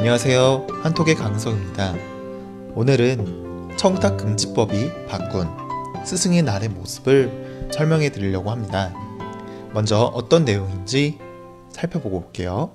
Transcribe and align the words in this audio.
안녕하세요. 0.00 0.66
한톡의 0.82 1.14
강성입니다. 1.14 1.94
오늘은 2.74 3.76
청탁금지법이 3.76 5.06
바꾼 5.06 5.46
스승의 6.06 6.40
날의 6.40 6.70
모습을 6.70 7.68
설명해 7.70 8.10
드리려고 8.10 8.50
합니다. 8.50 8.94
먼저 9.74 9.98
어떤 9.98 10.46
내용인지 10.46 11.18
살펴보고 11.70 12.16
올게요. 12.16 12.74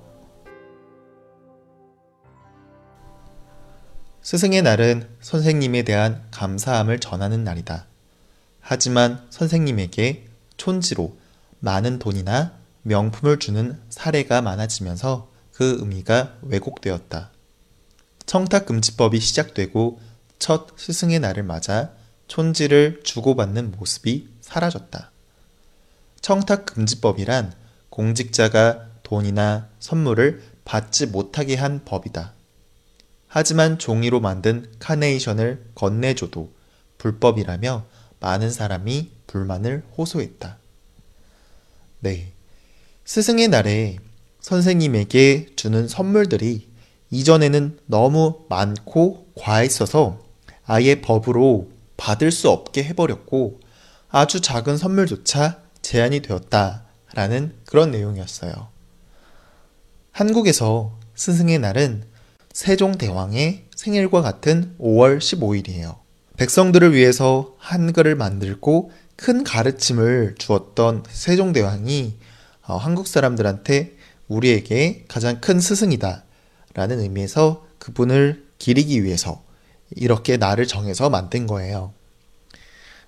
스승의 4.22 4.62
날은 4.62 5.08
선생님에 5.18 5.82
대한 5.82 6.22
감사함을 6.30 7.00
전하는 7.00 7.42
날이다. 7.42 7.86
하지만 8.60 9.26
선생님에게 9.30 10.28
촌지로 10.58 11.16
많은 11.58 11.98
돈이나 11.98 12.52
명품을 12.82 13.40
주는 13.40 13.80
사례가 13.88 14.42
많아지면서 14.42 15.34
그 15.56 15.78
의미가 15.80 16.36
왜곡되었다. 16.42 17.30
청탁금지법이 18.26 19.18
시작되고 19.20 19.98
첫 20.38 20.78
스승의 20.78 21.20
날을 21.20 21.44
맞아 21.44 21.92
촌지를 22.28 23.00
주고받는 23.02 23.72
모습이 23.72 24.28
사라졌다. 24.42 25.10
청탁금지법이란 26.20 27.54
공직자가 27.88 28.86
돈이나 29.02 29.68
선물을 29.80 30.42
받지 30.66 31.06
못하게 31.06 31.54
한 31.54 31.86
법이다. 31.86 32.34
하지만 33.26 33.78
종이로 33.78 34.20
만든 34.20 34.70
카네이션을 34.78 35.70
건네줘도 35.74 36.52
불법이라며 36.98 37.86
많은 38.20 38.50
사람이 38.50 39.10
불만을 39.26 39.84
호소했다. 39.96 40.58
네. 42.00 42.32
스승의 43.06 43.48
날에 43.48 43.98
선생님에게 44.46 45.48
주는 45.56 45.88
선물들이 45.88 46.68
이전에는 47.10 47.80
너무 47.86 48.44
많고 48.48 49.26
과했어서 49.34 50.20
아예 50.64 51.00
법으로 51.00 51.68
받을 51.96 52.30
수 52.30 52.48
없게 52.50 52.84
해버렸고 52.84 53.58
아주 54.08 54.40
작은 54.40 54.76
선물조차 54.76 55.62
제한이 55.82 56.20
되었다라는 56.20 57.54
그런 57.64 57.90
내용이었어요. 57.90 58.52
한국에서 60.12 60.96
스승의 61.16 61.58
날은 61.58 62.04
세종대왕의 62.52 63.64
생일과 63.74 64.22
같은 64.22 64.76
5월 64.78 65.18
15일이에요. 65.18 65.96
백성들을 66.36 66.94
위해서 66.94 67.56
한글을 67.58 68.14
만들고 68.14 68.92
큰 69.16 69.42
가르침을 69.42 70.36
주었던 70.38 71.02
세종대왕이 71.08 72.14
어, 72.68 72.76
한국 72.76 73.08
사람들한테 73.08 73.95
우리에게 74.28 75.04
가장 75.08 75.40
큰 75.40 75.60
스승이다 75.60 76.24
라는 76.74 77.00
의미에서 77.00 77.66
그분을 77.78 78.46
기리기 78.58 79.04
위해서 79.04 79.42
이렇게 79.90 80.36
날을 80.36 80.66
정해서 80.66 81.10
만든 81.10 81.46
거예요. 81.46 81.92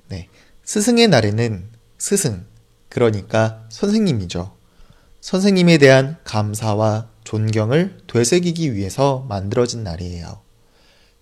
네. 0.08 0.28
스승의 0.64 1.08
날에는 1.08 1.69
스승, 1.98 2.44
그러니까 2.88 3.64
선생님이죠. 3.70 4.55
선생님에 5.20 5.78
대한 5.78 6.16
감사와 6.25 7.08
존경을 7.25 7.98
되새기기 8.06 8.75
위해서 8.75 9.27
만들어진 9.28 9.82
날이에요. 9.82 10.41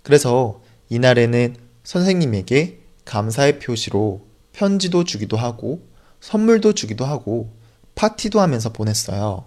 그래서 0.03 0.61
이날에는 0.89 1.57
선생님에게 1.83 2.81
감사의 3.05 3.59
표시로 3.59 4.27
편지도 4.53 5.05
주기도 5.05 5.37
하고 5.37 5.87
선물도 6.21 6.75
주기도 6.75 7.05
하고 7.05 7.53
파티도 7.95 8.41
하면서 8.41 8.73
보냈어요. 8.73 9.47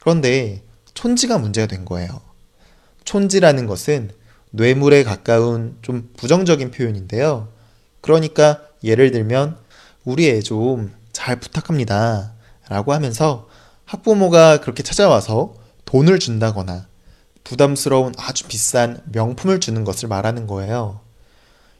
그런데 0.00 0.62
촌지가 0.94 1.38
문제가 1.38 1.66
된 1.66 1.84
거예요. 1.84 2.20
촌지라는 3.04 3.66
것은 3.66 4.10
뇌물에 4.50 5.04
가까운 5.04 5.76
좀 5.82 6.10
부정적인 6.16 6.70
표현인데요. 6.70 7.48
그러니까 8.00 8.62
예를 8.82 9.10
들면 9.10 9.56
우리 10.04 10.28
애 10.28 10.40
좀 10.40 10.98
잘 11.18 11.40
부탁합니다. 11.40 12.32
라고 12.68 12.92
하면서 12.92 13.48
학부모가 13.86 14.60
그렇게 14.60 14.84
찾아와서 14.84 15.56
돈을 15.84 16.20
준다거나 16.20 16.86
부담스러운 17.42 18.14
아주 18.16 18.46
비싼 18.46 19.02
명품을 19.06 19.58
주는 19.58 19.82
것을 19.82 20.08
말하는 20.08 20.46
거예요. 20.46 21.00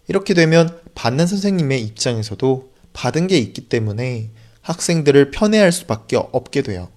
이렇게 0.09 0.35
되면 0.35 0.77
받는 0.97 1.29
선생님의 1.29 1.85
입장에서도 1.85 2.73
받은 2.95 3.29
게 3.29 3.39
있기 3.39 3.69
때문에 3.69 4.31
학생들을 4.62 5.31
편애할 5.31 5.71
수밖에 5.71 6.17
없게 6.17 6.62
돼요. 6.62 6.89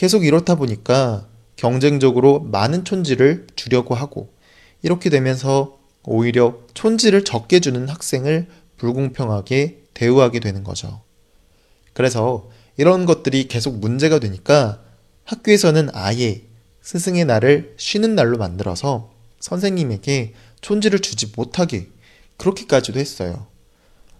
계속 0.00 0.24
이렇다 0.24 0.54
보니까 0.54 1.28
경쟁적으로 1.56 2.40
많은 2.40 2.86
촌지를 2.86 3.48
주려고 3.54 3.94
하고 3.94 4.32
이렇게 4.80 5.10
되면서 5.10 5.78
오히려 6.04 6.56
촌지를 6.72 7.22
적게 7.22 7.60
주는 7.60 7.86
학생을 7.86 8.46
불공평하게 8.78 9.82
대우하게 9.92 10.40
되는 10.40 10.64
거죠. 10.64 11.02
그래서 11.92 12.48
이런 12.78 13.04
것들이 13.04 13.46
계속 13.46 13.76
문제가 13.76 14.20
되니까 14.20 14.82
학교에서는 15.24 15.90
아예 15.92 16.44
스승의 16.80 17.26
날을 17.26 17.74
쉬는 17.76 18.14
날로 18.14 18.38
만들어서 18.38 19.12
선생님에게 19.40 20.32
촌지를 20.62 21.00
주지 21.00 21.30
못하게 21.36 21.90
그렇게까지도 22.38 22.98
했어요. 22.98 23.48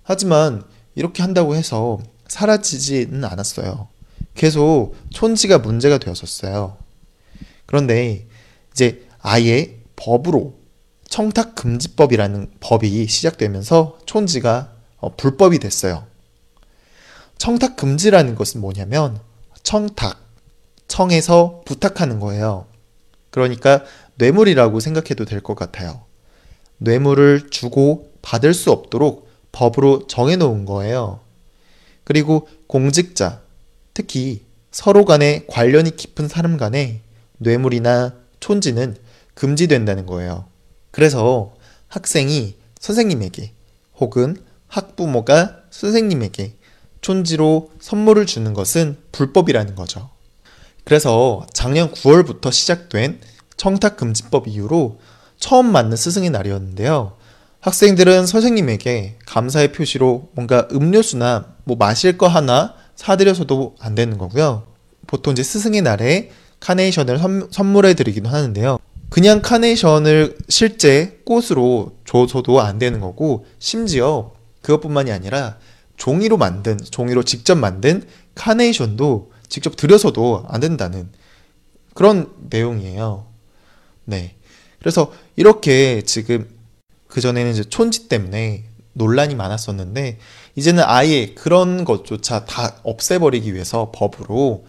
하지만 0.02 0.62
이렇게 0.94 1.22
한다고 1.22 1.54
해서 1.54 2.00
사라지지는 2.28 3.24
않았어요. 3.24 3.88
계속 4.34 4.94
촌지가 5.10 5.58
문제가 5.58 5.98
되었었어요. 5.98 6.76
그런데 7.66 8.26
이제 8.72 9.06
아예 9.20 9.78
법으로 9.96 10.54
청탁금지법이라는 11.08 12.52
법이 12.60 13.06
시작되면서 13.06 13.98
촌지가 14.06 14.72
어, 14.98 15.16
불법이 15.16 15.58
됐어요. 15.58 16.06
청탁금지라는 17.38 18.34
것은 18.34 18.60
뭐냐면 18.60 19.20
청탁, 19.62 20.20
청에서 20.88 21.62
부탁하는 21.64 22.20
거예요. 22.20 22.66
그러니까 23.30 23.84
뇌물이라고 24.16 24.80
생각해도 24.80 25.24
될 25.24 25.40
것 25.40 25.54
같아요. 25.54 26.02
뇌물을 26.78 27.50
주고 27.50 28.12
받을 28.22 28.54
수 28.54 28.70
없도록 28.70 29.28
법으로 29.52 30.06
정해놓은 30.06 30.64
거예요. 30.64 31.20
그리고 32.04 32.48
공직자, 32.66 33.40
특히 33.94 34.44
서로 34.70 35.04
간에 35.04 35.44
관련이 35.48 35.96
깊은 35.96 36.28
사람 36.28 36.56
간에 36.56 37.02
뇌물이나 37.38 38.14
촌지는 38.40 38.96
금지된다는 39.34 40.06
거예요. 40.06 40.46
그래서 40.90 41.54
학생이 41.88 42.56
선생님에게 42.78 43.52
혹은 43.96 44.36
학부모가 44.68 45.62
선생님에게 45.70 46.54
촌지로 47.00 47.70
선물을 47.80 48.26
주는 48.26 48.52
것은 48.54 48.98
불법이라는 49.12 49.74
거죠. 49.74 50.10
그래서 50.84 51.46
작년 51.52 51.92
9월부터 51.92 52.52
시작된 52.52 53.20
청탁금지법 53.56 54.48
이후로 54.48 55.00
처음 55.38 55.72
맞는 55.72 55.96
스승의 55.96 56.30
날이었는데요. 56.30 57.16
학생들은 57.60 58.26
선생님에게 58.26 59.18
감사의 59.26 59.72
표시로 59.72 60.30
뭔가 60.34 60.66
음료수나 60.72 61.54
뭐 61.64 61.76
마실 61.76 62.16
거 62.16 62.26
하나 62.26 62.74
사드려서도 63.00 63.76
안 63.80 63.94
되는 63.94 64.18
거고요. 64.18 64.66
보통 65.06 65.32
이제 65.32 65.42
스승의 65.42 65.80
날에 65.80 66.30
카네이션을 66.60 67.18
선, 67.50 67.66
물해 67.66 67.94
드리기도 67.94 68.28
하는데요. 68.28 68.78
그냥 69.08 69.40
카네이션을 69.40 70.36
실제 70.50 71.18
꽃으로 71.24 71.96
줘서도 72.04 72.60
안 72.60 72.78
되는 72.78 73.00
거고, 73.00 73.46
심지어 73.58 74.32
그것뿐만이 74.60 75.10
아니라 75.10 75.56
종이로 75.96 76.36
만든, 76.36 76.78
종이로 76.78 77.22
직접 77.22 77.56
만든 77.56 78.06
카네이션도 78.34 79.32
직접 79.48 79.76
드려서도 79.76 80.44
안 80.48 80.60
된다는 80.60 81.08
그런 81.94 82.30
내용이에요. 82.50 83.26
네. 84.04 84.36
그래서 84.78 85.10
이렇게 85.36 86.02
지금 86.02 86.46
그전에는 87.08 87.50
이제 87.50 87.64
촌지 87.64 88.08
때문에 88.08 88.64
논란이 89.00 89.34
많았었는데 89.34 90.18
이제는 90.56 90.84
아예 90.86 91.32
그런 91.34 91.84
것조차 91.86 92.44
다 92.44 92.76
없애버리기 92.82 93.54
위해서 93.54 93.90
법으로 93.94 94.66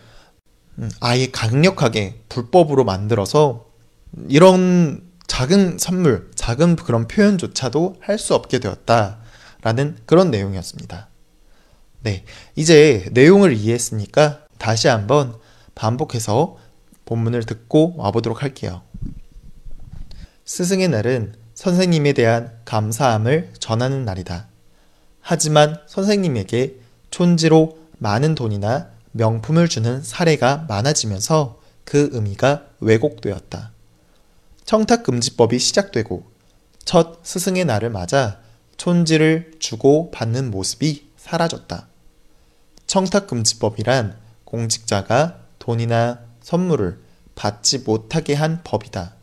음, 0.79 0.89
아예 1.01 1.29
강력하게 1.29 2.21
불법으로 2.29 2.85
만들어서 2.85 3.65
이런 4.29 5.03
작은 5.27 5.77
선물, 5.77 6.31
작은 6.35 6.77
그런 6.77 7.07
표현조차도 7.07 7.97
할 7.99 8.17
수 8.17 8.33
없게 8.35 8.59
되었다라는 8.59 9.97
그런 10.05 10.31
내용이었습니다. 10.31 11.09
네. 12.03 12.23
이제 12.55 13.07
내용을 13.11 13.53
이해했으니까 13.53 14.45
다시 14.57 14.87
한번 14.87 15.35
반복해서 15.75 16.57
본문을 17.05 17.43
듣고 17.43 17.95
와보도록 17.97 18.43
할게요. 18.43 18.81
스승의 20.45 20.87
날은 20.87 21.40
선생님에 21.61 22.13
대한 22.13 22.51
감사함을 22.65 23.51
전하는 23.59 24.03
날이다. 24.03 24.47
하지만 25.19 25.79
선생님에게 25.85 26.77
촌지로 27.11 27.77
많은 27.99 28.33
돈이나 28.33 28.87
명품을 29.11 29.69
주는 29.69 30.01
사례가 30.01 30.65
많아지면서 30.67 31.59
그 31.85 32.09
의미가 32.13 32.65
왜곡되었다. 32.79 33.73
청탁금지법이 34.65 35.59
시작되고 35.59 36.23
첫 36.83 37.19
스승의 37.21 37.65
날을 37.65 37.91
맞아 37.91 38.39
촌지를 38.77 39.51
주고 39.59 40.09
받는 40.09 40.49
모습이 40.49 41.11
사라졌다. 41.15 41.87
청탁금지법이란 42.87 44.17
공직자가 44.45 45.37
돈이나 45.59 46.21
선물을 46.41 46.97
받지 47.35 47.77
못하게 47.77 48.33
한 48.33 48.61
법이다. 48.63 49.20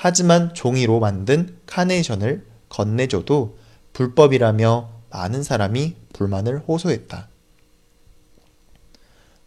하지만 0.00 0.54
종이로 0.54 1.00
만든 1.00 1.58
카네이션을 1.66 2.46
건네줘도 2.68 3.58
불법이라며 3.94 4.90
많은 5.10 5.42
사람이 5.42 5.96
불만을 6.12 6.60
호소했다. 6.68 7.26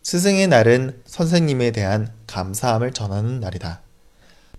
스승의 0.04 0.48
날은 0.48 1.04
선생님에 1.06 1.72
대한 1.72 2.12
감사함을 2.28 2.92
전하는 2.92 3.40
날이다. 3.40 3.80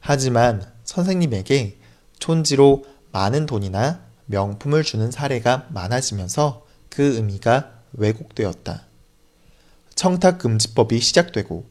하지만 0.01 0.67
선생님에게 0.85 1.77
촌지로 2.19 2.87
많은 3.11 3.45
돈이나 3.45 4.01
명품을 4.25 4.85
주는 4.85 5.11
사례가 5.11 5.67
많아지면서 5.69 6.65
그 6.89 7.17
의미가 7.17 7.71
왜곡되었다. 7.93 8.87
청탁금지법이 9.95 10.99
시작되고 11.01 11.67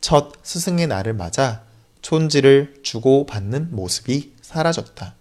첫 0.00 0.32
스승의 0.42 0.86
날을 0.86 1.12
맞아 1.12 1.67
촌지를 2.02 2.80
주고 2.82 3.26
받는 3.26 3.74
모습이 3.74 4.34
사라졌다. 4.40 5.14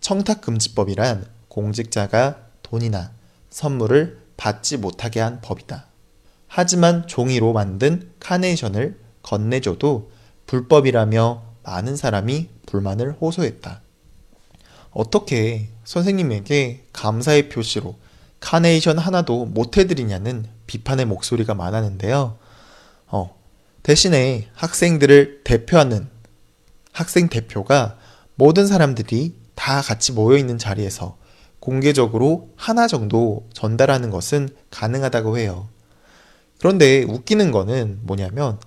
청탁금지법이란 0.00 1.26
공직자가 1.48 2.38
돈이나 2.62 3.12
선물을 3.50 4.20
받지 4.36 4.76
못하게 4.76 5.20
한 5.20 5.40
법이다. 5.40 5.86
하지만 6.48 7.06
종이로 7.06 7.52
만든 7.52 8.10
카네이션을 8.20 8.98
건네줘도 9.22 10.10
불법이라며 10.46 11.42
많은 11.62 11.96
사람이 11.96 12.48
불만을 12.66 13.12
호소했다. 13.20 13.80
어떻게 14.90 15.68
선생님에게 15.84 16.86
감사의 16.92 17.48
표시로 17.48 17.96
카네이션 18.40 18.98
하나도 18.98 19.46
못 19.46 19.78
해드리냐는 19.78 20.46
비판의 20.66 21.06
목소리가 21.06 21.54
많았는데요. 21.54 22.36
어, 23.06 23.41
대신에 23.82 24.48
학생들을 24.54 25.42
대표하는 25.44 26.08
학생 26.92 27.28
대표가 27.28 27.98
모든 28.36 28.66
사람들이 28.66 29.34
다 29.54 29.80
같이 29.80 30.12
모여 30.12 30.36
있는 30.36 30.58
자리에서 30.58 31.18
공개적으로 31.58 32.50
하나 32.56 32.86
정도 32.86 33.48
전달하는 33.52 34.10
것은 34.10 34.48
가능하다고 34.70 35.38
해요. 35.38 35.68
그런데 36.58 37.02
웃기는 37.02 37.50
거는 37.50 38.00
뭐냐면 38.02 38.58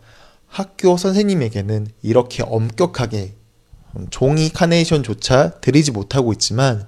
학교 0.48 0.98
선생님에게는 0.98 1.88
이렇게 2.02 2.44
엄격하게 2.44 3.36
종이 4.10 4.50
카네이션조차 4.50 5.60
드리지 5.62 5.92
못하고 5.92 6.34
있지만 6.34 6.88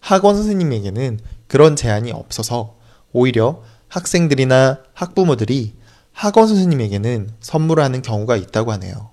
학원 0.00 0.36
선생님에게는 0.36 1.18
그런 1.48 1.76
제한이 1.76 2.12
없어서 2.12 2.76
오히려 3.12 3.62
학생들이나 3.88 4.82
학부모들이 4.92 5.77
학원 6.18 6.48
선생님에게는 6.48 7.30
선물하는 7.38 8.02
경우가 8.02 8.34
있다고 8.34 8.72
하네요. 8.72 9.12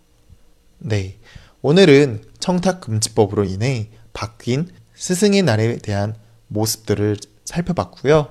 네. 0.79 1.19
오늘은 1.61 2.23
청탁금지법으로 2.39 3.43
인해 3.43 3.91
바뀐 4.11 4.71
스승의 4.95 5.43
날에 5.43 5.77
대한 5.77 6.15
모습들을 6.47 7.17
살펴봤고요. 7.45 8.29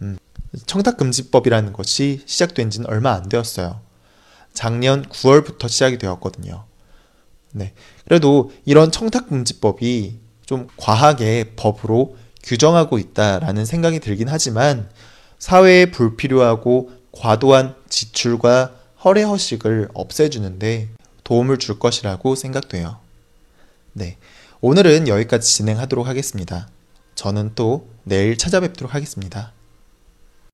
음, 0.00 0.16
청탁금지법이라는 0.64 1.74
것이 1.74 2.22
시작된 2.24 2.70
지는 2.70 2.88
얼마 2.88 3.12
안 3.12 3.28
되었어요. 3.28 3.82
작년 4.54 5.04
9월부터 5.10 5.68
시작이 5.68 5.98
되었거든요. 5.98 6.64
네. 7.52 7.74
그래도 8.06 8.52
이런 8.64 8.90
청탁금지법이 8.90 10.18
좀 10.46 10.66
과하게 10.78 11.52
법으로 11.56 12.16
규정하고 12.42 12.98
있다라는 12.98 13.66
생각이 13.66 14.00
들긴 14.00 14.30
하지만 14.30 14.88
사회에 15.38 15.90
불필요하고 15.90 17.01
과도한 17.12 17.76
지출과 17.88 18.74
허례허식을 19.04 19.90
없애주는데 19.94 20.88
도움을 21.24 21.58
줄 21.58 21.78
것이라고 21.78 22.34
생각돼요. 22.34 22.98
네. 23.92 24.16
오늘은 24.60 25.08
여기까지 25.08 25.54
진행하도록 25.56 26.06
하겠습니다. 26.06 26.68
저는 27.14 27.52
또 27.54 27.88
내일 28.04 28.38
찾아뵙도록 28.38 28.94
하겠습니다. 28.94 29.52